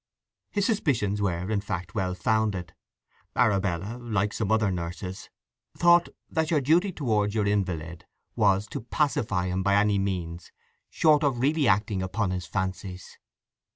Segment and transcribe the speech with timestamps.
[0.49, 2.73] His suspicions were, in fact, well founded.
[3.35, 5.29] Arabella, like some other nurses,
[5.77, 10.51] thought that your duty towards your invalid was to pacify him by any means
[10.89, 13.19] short of really acting upon his fancies.